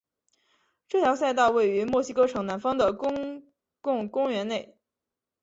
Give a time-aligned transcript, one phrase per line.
[0.87, 3.43] 这条赛道位于墨西哥城南方的的公
[3.83, 4.75] 共公园内。